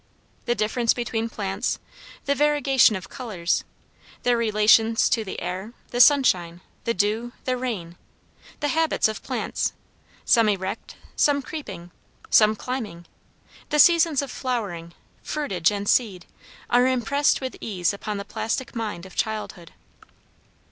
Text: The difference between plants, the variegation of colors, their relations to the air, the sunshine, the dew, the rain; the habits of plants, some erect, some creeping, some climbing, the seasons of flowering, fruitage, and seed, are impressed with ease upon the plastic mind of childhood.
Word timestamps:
The 0.45 0.55
difference 0.55 0.95
between 0.95 1.29
plants, 1.29 1.77
the 2.25 2.33
variegation 2.33 2.95
of 2.95 3.07
colors, 3.07 3.63
their 4.23 4.35
relations 4.35 5.07
to 5.09 5.23
the 5.23 5.39
air, 5.39 5.73
the 5.91 6.01
sunshine, 6.01 6.61
the 6.85 6.93
dew, 6.95 7.33
the 7.45 7.55
rain; 7.55 7.97
the 8.61 8.69
habits 8.69 9.07
of 9.07 9.21
plants, 9.21 9.73
some 10.25 10.49
erect, 10.49 10.95
some 11.15 11.43
creeping, 11.43 11.91
some 12.31 12.55
climbing, 12.55 13.05
the 13.69 13.77
seasons 13.77 14.23
of 14.23 14.31
flowering, 14.31 14.95
fruitage, 15.21 15.69
and 15.71 15.87
seed, 15.87 16.25
are 16.71 16.87
impressed 16.87 17.39
with 17.39 17.55
ease 17.61 17.93
upon 17.93 18.17
the 18.17 18.25
plastic 18.25 18.75
mind 18.75 19.05
of 19.05 19.15
childhood. 19.15 19.71